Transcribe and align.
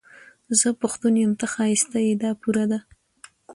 زه 0.59 0.67
پښتون 0.81 1.13
يم، 1.23 1.31
ته 1.39 1.45
ښايسته 1.53 1.97
يې، 2.05 2.13
دا 2.23 2.31
پوره 2.41 2.65
ده 2.71 2.79